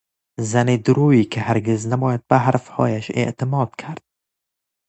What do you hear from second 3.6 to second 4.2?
کرد